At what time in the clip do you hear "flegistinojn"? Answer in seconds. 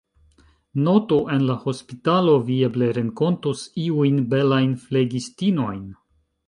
4.89-5.83